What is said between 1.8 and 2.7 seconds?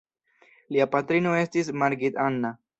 Margit Anna.